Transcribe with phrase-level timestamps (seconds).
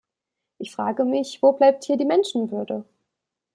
[0.57, 2.85] Ich frage mich, wo bleibt hier die Menschenwürde?